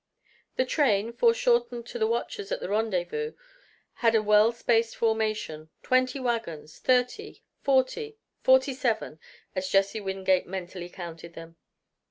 [0.55, 3.33] The train, foreshortened to the watchers at the rendezvous,
[3.93, 9.19] had a well spaced formation twenty wagons, thirty, forty, forty seven
[9.53, 11.55] as Jesse Wingate mentally counted them.